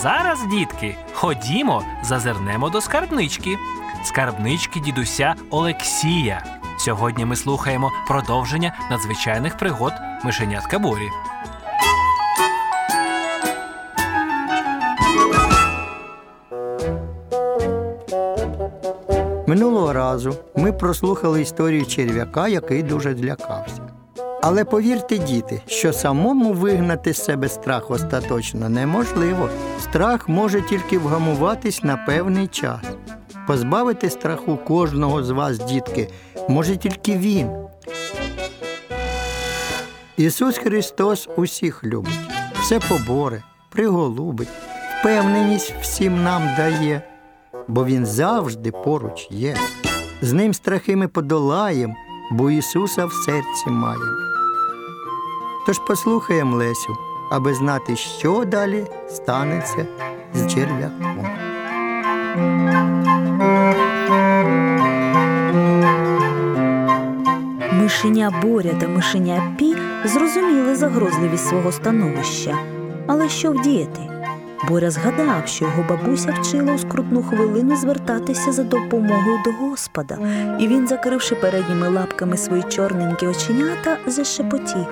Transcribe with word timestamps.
Зараз, 0.00 0.46
дітки, 0.46 0.96
ходімо, 1.12 1.84
зазирнемо 2.02 2.70
до 2.70 2.80
скарбнички. 2.80 3.56
Скарбнички 4.04 4.80
дідуся 4.80 5.34
Олексія. 5.50 6.44
Сьогодні 6.78 7.24
ми 7.24 7.36
слухаємо 7.36 7.92
продовження 8.08 8.74
надзвичайних 8.90 9.56
пригод 9.56 9.92
мишенятка 10.24 10.78
Борі. 10.78 11.08
Минулого 19.46 19.92
разу 19.92 20.36
ми 20.56 20.72
прослухали 20.72 21.40
історію 21.42 21.86
черв'яка, 21.86 22.48
який 22.48 22.82
дуже 22.82 23.14
злякався. 23.14 23.81
Але 24.44 24.64
повірте, 24.64 25.18
діти, 25.18 25.62
що 25.66 25.92
самому 25.92 26.52
вигнати 26.52 27.14
з 27.14 27.24
себе 27.24 27.48
страх 27.48 27.90
остаточно 27.90 28.68
неможливо. 28.68 29.48
Страх 29.80 30.28
може 30.28 30.62
тільки 30.62 30.98
вгамуватись 30.98 31.82
на 31.82 31.96
певний 31.96 32.46
час. 32.46 32.80
Позбавити 33.46 34.10
страху 34.10 34.56
кожного 34.56 35.22
з 35.22 35.30
вас, 35.30 35.58
дітки, 35.58 36.08
може 36.48 36.76
тільки 36.76 37.16
Він. 37.16 37.50
Ісус 40.16 40.58
Христос 40.58 41.28
усіх 41.36 41.84
любить, 41.84 42.30
все 42.60 42.80
поборе, 42.80 43.42
приголубить, 43.70 44.48
впевненість 45.00 45.74
всім 45.80 46.22
нам 46.22 46.42
дає, 46.56 47.02
бо 47.68 47.84
Він 47.84 48.06
завжди 48.06 48.72
поруч 48.72 49.28
є. 49.30 49.56
З 50.22 50.32
ним 50.32 50.54
страхи 50.54 50.96
ми 50.96 51.08
подолаєм, 51.08 51.94
бо 52.32 52.50
Ісуса 52.50 53.06
в 53.06 53.12
серці 53.12 53.70
маєм. 53.70 54.31
Тож 55.66 55.78
послухаємо 55.78 56.56
Лесю, 56.56 56.96
аби 57.30 57.54
знати, 57.54 57.96
що 57.96 58.44
далі 58.44 58.86
станеться 59.08 59.86
з 60.34 60.46
черв'яком. 60.54 61.26
Мишеня 67.72 68.40
Боря 68.42 68.70
та 68.80 68.88
мишеня 68.88 69.54
Пі 69.58 69.76
зрозуміли 70.04 70.76
загрозливість 70.76 71.48
свого 71.48 71.72
становища. 71.72 72.58
Але 73.06 73.28
що 73.28 73.52
вдіяти? 73.52 74.00
Боря 74.68 74.90
згадав, 74.90 75.46
що 75.46 75.64
його 75.64 75.84
бабуся 75.88 76.34
вчила 76.40 76.72
у 76.72 76.78
скрутну 76.78 77.22
хвилину 77.22 77.76
звертатися 77.76 78.52
за 78.52 78.62
допомогою 78.62 79.38
до 79.44 79.52
Господа, 79.52 80.18
і 80.60 80.68
він, 80.68 80.88
закривши 80.88 81.34
передніми 81.34 81.88
лапками 81.88 82.36
свої 82.36 82.62
чорненькі 82.62 83.26
оченята, 83.26 83.96
зашепотів. 84.06 84.86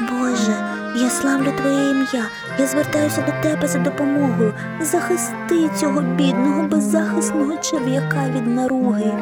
Боже, 0.00 0.56
я 0.94 1.10
славлю 1.10 1.52
Твоє 1.60 1.90
ім'я, 1.90 2.28
я 2.58 2.66
звертаюся 2.66 3.20
до 3.22 3.48
Тебе 3.48 3.68
за 3.68 3.78
допомогою. 3.78 4.54
Захисти 4.80 5.68
цього 5.80 6.00
бідного, 6.00 6.62
беззахисного 6.62 7.56
черв'яка 7.56 8.28
від 8.36 8.46
наруги. 8.46 9.12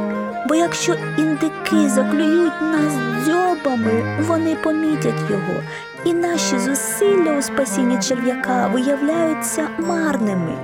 Бо 0.48 0.54
якщо 0.54 0.94
індики 1.18 1.88
заклюють 1.88 2.62
нас 2.62 3.24
дзьобами, 3.24 4.24
вони 4.28 4.56
помітять 4.56 5.30
його, 5.30 5.62
і 6.04 6.12
наші 6.12 6.58
зусилля 6.58 7.38
у 7.38 7.42
спасінні 7.42 7.98
черв'яка 7.98 8.66
виявляються 8.66 9.68
марними. 9.78 10.54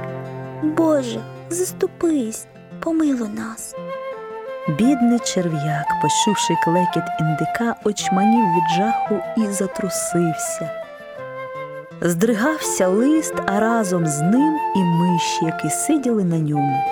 Боже, 0.62 1.20
заступись, 1.50 2.46
помилуй 2.80 3.28
нас. 3.28 3.74
Бідний 4.68 5.18
черв'як, 5.18 5.86
почувши 6.02 6.54
клекіт 6.64 7.02
індика, 7.20 7.74
очманів 7.84 8.44
від 8.44 8.76
жаху 8.76 9.20
і 9.36 9.46
затрусився. 9.46 10.70
Здригався 12.00 12.88
лист, 12.88 13.34
а 13.46 13.60
разом 13.60 14.06
з 14.06 14.20
ним 14.20 14.58
і 14.76 14.78
миші, 14.78 15.44
які 15.44 15.70
сиділи 15.70 16.24
на 16.24 16.38
ньому. 16.38 16.84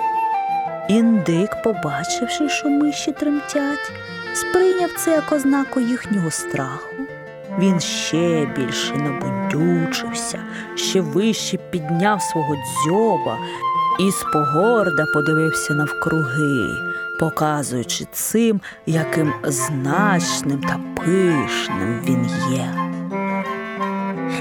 Індик, 0.87 1.61
побачивши, 1.63 2.49
що 2.49 2.69
миші 2.69 3.11
тремтять, 3.11 3.91
сприйняв 4.33 4.89
це 4.97 5.11
як 5.11 5.31
ознаку 5.31 5.79
їхнього 5.79 6.31
страху. 6.31 6.95
Він 7.59 7.79
ще 7.79 8.45
більше 8.45 8.95
набундючився, 8.95 10.39
ще 10.75 11.01
вище 11.01 11.57
підняв 11.57 12.21
свого 12.21 12.55
дзьоба 12.55 13.37
і 13.99 14.11
спогорда 14.11 15.05
подивився 15.05 15.73
навкруги, 15.73 16.69
показуючи 17.19 18.05
цим, 18.11 18.61
яким 18.85 19.33
значним 19.43 20.61
та 20.61 20.79
пишним 20.95 22.01
він 22.03 22.29
є. 22.51 22.73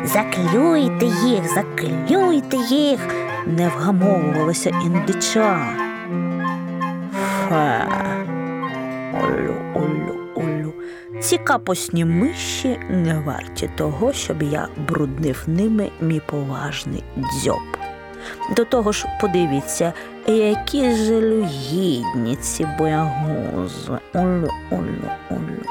Заклюйте 0.04 1.06
їх, 1.06 1.54
заклюйте 1.54 2.56
їх. 2.56 3.00
Не 3.46 3.68
вгамовувалося 3.68 4.70
індича. 4.84 5.76
Фе. 7.48 7.88
Олю, 9.24 9.54
олю, 9.74 10.16
олю. 10.34 10.72
Ці 11.20 11.38
капосні 11.38 12.04
миші 12.04 12.80
не 12.90 13.22
варті 13.26 13.70
того, 13.76 14.12
щоб 14.12 14.42
я 14.42 14.68
бруднив 14.88 15.44
ними 15.46 15.90
мій 16.00 16.20
поважний 16.26 17.04
дзьоб. 17.16 17.77
До 18.56 18.64
того 18.64 18.92
ж, 18.92 19.06
подивіться, 19.20 19.92
які 20.26 20.90
жалюгідні 20.94 22.36
ці 22.36 22.68
боягузи. 22.78 23.92
Олю, 24.14 24.48
олю, 24.70 25.10
олю. 25.30 25.64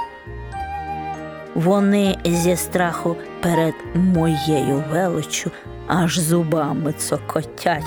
Вони 1.56 2.18
зі 2.25 2.56
страху 2.56 3.16
перед 3.41 3.73
моєю 3.95 4.84
величчю 4.91 5.51
аж 5.88 6.19
зубами 6.19 6.94
цокотять. 6.94 7.84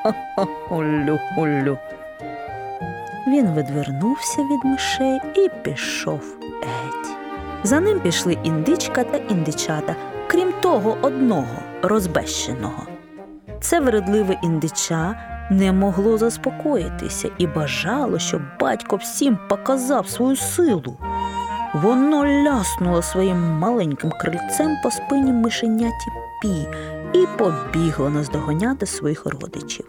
Улю, 0.70 1.18
улю. 1.36 1.78
Він 3.26 3.54
відвернувся 3.54 4.42
від 4.42 4.64
мишей 4.64 5.20
і 5.36 5.48
пішов 5.62 6.20
геть. 6.62 7.16
За 7.62 7.80
ним 7.80 8.00
пішли 8.00 8.38
індичка 8.42 9.04
та 9.04 9.18
індичата, 9.18 9.96
крім 10.26 10.52
того 10.60 10.96
одного 11.02 11.56
розбещеного. 11.82 12.97
Це 13.60 13.80
вередливе 13.80 14.36
індича 14.42 15.14
не 15.50 15.72
могло 15.72 16.18
заспокоїтися 16.18 17.30
і 17.38 17.46
бажало, 17.46 18.18
щоб 18.18 18.42
батько 18.60 18.96
всім 18.96 19.38
показав 19.48 20.08
свою 20.08 20.36
силу. 20.36 20.96
Воно 21.74 22.26
ляснуло 22.26 23.02
своїм 23.02 23.38
маленьким 23.38 24.10
крильцем 24.10 24.76
по 24.82 24.90
спині 24.90 25.32
мишеняті 25.32 26.10
пі 26.42 26.68
і 27.12 27.26
побігло 27.38 28.10
наздоганяти 28.10 28.86
своїх 28.86 29.26
родичів. 29.26 29.86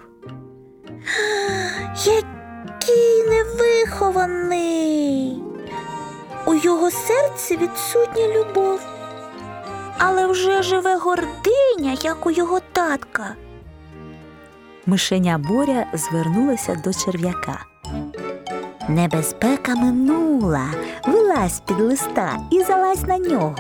Який 2.06 3.24
невихований. 3.30 4.80
У 6.46 6.54
його 6.54 6.92
серці 6.92 7.58
відсутня 7.58 8.28
любов, 8.28 8.80
але 9.98 10.28
вже 10.28 10.64
живе 10.64 10.96
гординя, 10.96 11.98
як 12.02 12.26
у 12.26 12.32
його 12.32 12.60
татка. 12.74 13.36
Мишеня 14.86 15.38
Боря 15.38 15.86
звернулася 15.94 16.76
до 16.76 16.94
черв'яка. 16.94 17.66
Небезпека 18.90 19.76
минула, 19.76 20.66
вилазь 21.08 21.60
під 21.60 21.80
листа 21.80 22.40
і 22.52 22.64
залазь 22.64 23.04
на 23.04 23.18
нього. 23.18 23.56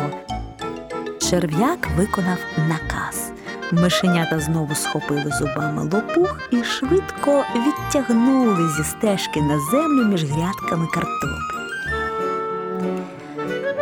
Черв'як 1.29 1.87
виконав 1.97 2.37
наказ. 2.69 3.31
Мишенята 3.71 4.39
знову 4.39 4.75
схопили 4.75 5.31
зубами 5.39 5.81
лопух 5.83 6.39
і 6.51 6.63
швидко 6.63 7.43
відтягнули 7.55 8.69
зі 8.69 8.83
стежки 8.83 9.41
на 9.41 9.59
землю 9.71 10.05
між 10.05 10.23
грядками 10.23 10.87
картоплі. 10.87 11.59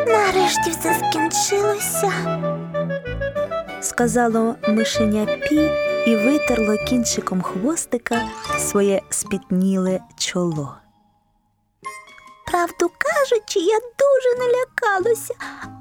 Нарешті 0.07 0.69
все 0.69 0.93
скінчилося. 0.93 2.11
сказало 3.81 4.55
мишеня 4.67 5.25
Пі 5.25 5.86
і 6.07 6.15
витерло 6.15 6.77
кінчиком 6.77 7.41
хвостика 7.41 8.21
своє 8.59 9.01
спітніле 9.09 9.99
чоло. 10.17 10.75
Правду 12.51 12.91
кажучи, 12.97 13.59
я 13.59 13.79
дуже 13.79 14.39
налякалася, 14.39 15.33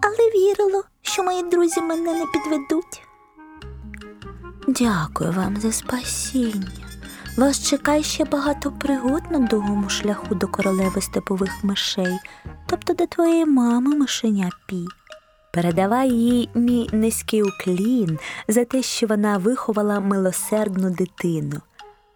але 0.02 0.31
вірила, 0.31 0.82
що 1.02 1.23
мої 1.23 1.43
друзі 1.43 1.81
мене 1.81 2.12
не 2.12 2.26
підведуть. 2.26 3.02
Дякую 4.69 5.32
вам 5.32 5.56
за 5.56 5.73
спасіння. 5.73 6.69
Вас 7.38 7.69
чекає 7.69 8.02
ще 8.02 8.25
багато 8.25 8.72
пригод 8.72 9.22
на 9.31 9.38
довгому 9.38 9.88
шляху 9.88 10.34
до 10.34 10.49
королеви 10.49 11.00
степових 11.00 11.64
мишей, 11.64 12.19
тобто 12.67 12.94
до 12.94 13.06
твоєї 13.06 13.46
мами 13.46 13.96
мишеня 13.96 14.50
Пі. 14.69 14.87
Передавай 15.56 16.11
їй 16.11 16.49
мій 16.55 16.88
низький 16.93 17.43
уклін 17.43 18.19
за 18.49 18.64
те, 18.64 18.82
що 18.82 19.06
вона 19.06 19.38
виховала 19.38 20.00
милосердну 20.00 20.91
дитину. 20.91 21.61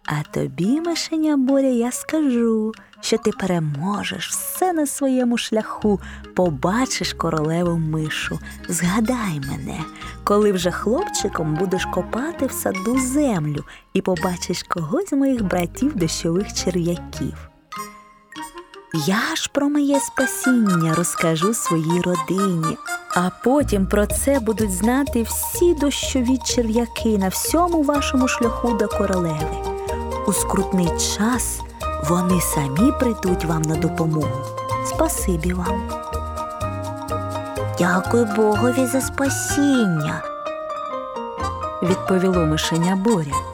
А 0.05 0.33
тобі, 0.33 0.81
мишеня 0.81 1.37
Боря, 1.37 1.67
я 1.67 1.91
скажу, 1.91 2.71
що 2.99 3.17
ти 3.17 3.31
переможеш 3.31 4.29
все 4.29 4.73
на 4.73 4.87
своєму 4.87 5.37
шляху, 5.37 5.99
побачиш 6.35 7.13
королеву 7.13 7.77
мишу. 7.77 8.39
Згадай 8.69 9.41
мене, 9.49 9.79
коли 10.23 10.51
вже 10.51 10.71
хлопчиком 10.71 11.55
будеш 11.55 11.85
копати 11.85 12.45
в 12.45 12.51
саду 12.51 12.99
землю 12.99 13.63
і 13.93 14.01
побачиш 14.01 14.63
когось 14.63 15.09
з 15.09 15.13
моїх 15.13 15.43
братів 15.43 15.95
дощових 15.95 16.53
черв'яків. 16.53 17.50
Я 18.93 19.35
ж 19.35 19.49
про 19.53 19.69
моє 19.69 19.99
спасіння 19.99 20.93
розкажу 20.95 21.53
своїй 21.53 22.01
родині, 22.01 22.77
а 23.15 23.29
потім 23.43 23.87
про 23.87 24.07
це 24.07 24.39
будуть 24.39 24.71
знати 24.71 25.23
всі 25.23 25.73
дощові 25.73 26.37
черв'яки 26.45 27.17
на 27.17 27.27
всьому 27.27 27.83
вашому 27.83 28.27
шляху 28.27 28.77
до 28.77 28.87
королеви. 28.87 29.47
У 30.27 30.33
скрутний 30.33 30.87
час 30.87 31.59
вони 32.09 32.41
самі 32.41 32.91
прийдуть 32.99 33.45
вам 33.45 33.61
на 33.61 33.75
допомогу. 33.75 34.45
Спасибі 34.85 35.53
вам. 35.53 35.89
Дякую 37.79 38.25
Богові 38.35 38.85
за 38.85 39.01
спасіння. 39.01 40.23
відповіло 41.83 42.45
мишеня 42.45 42.95
Боря. 42.95 43.50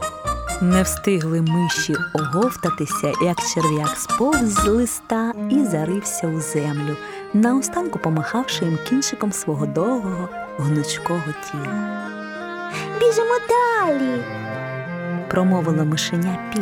Не 0.62 0.84
встигли 0.84 1.42
миші 1.42 1.96
оговтатися, 2.14 3.12
як 3.26 3.38
черв'як 3.54 3.98
сповз 3.98 4.54
з 4.54 4.66
листа 4.66 5.34
і 5.50 5.66
зарився 5.66 6.28
у 6.28 6.40
землю, 6.40 6.96
наостанку 7.34 8.00
помахавши 8.00 8.66
їм 8.66 8.78
кінчиком 8.90 9.32
свого 9.32 9.66
довгого 9.66 10.30
гнучкого 10.58 11.24
тіла. 11.52 12.10
Біжимо 13.00 13.34
далі. 13.50 14.24
Промовила 15.28 15.84
мишеня 15.84 16.52
Пі. 16.54 16.62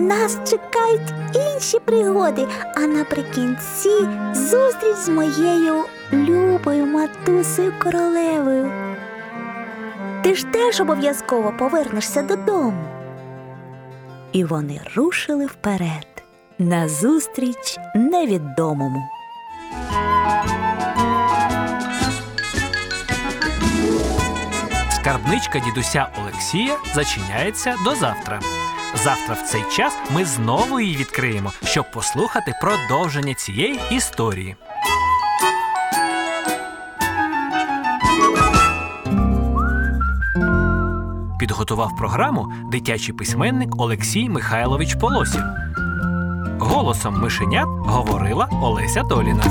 Нас 0.00 0.38
чекають 0.50 1.14
інші 1.34 1.78
пригоди, 1.78 2.46
а 2.76 2.80
наприкінці 2.80 4.08
зустріч 4.34 4.96
з 4.96 5.08
моєю 5.08 5.84
любою 6.12 6.86
матусею 6.86 7.72
королевою. 7.82 8.89
Ти 10.22 10.34
ж 10.34 10.46
теж 10.46 10.80
обов'язково 10.80 11.52
повернешся 11.58 12.22
додому. 12.22 12.84
І 14.32 14.44
вони 14.44 14.80
рушили 14.94 15.46
вперед 15.46 16.06
назустріч 16.58 17.78
невідомому. 17.94 19.02
Скарбничка 24.92 25.58
дідуся 25.58 26.08
Олексія 26.22 26.76
зачиняється 26.94 27.74
до 27.84 27.94
завтра. 27.94 28.40
Завтра 28.94 29.34
в 29.34 29.42
цей 29.42 29.62
час 29.76 29.96
ми 30.14 30.24
знову 30.24 30.80
її 30.80 30.96
відкриємо, 30.96 31.52
щоб 31.64 31.90
послухати 31.90 32.52
продовження 32.60 33.34
цієї 33.34 33.80
історії. 33.90 34.56
Підготував 41.50 41.96
програму 41.96 42.52
дитячий 42.70 43.14
письменник 43.14 43.80
Олексій 43.80 44.28
Михайлович 44.28 44.94
Полосів. 44.94 45.42
Голосом 46.58 47.20
мишенят 47.20 47.66
говорила 47.68 48.48
Олеся 48.62 49.02
Доліна. 49.02 49.42